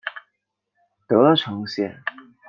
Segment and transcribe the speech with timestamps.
[1.05, 2.01] 德城线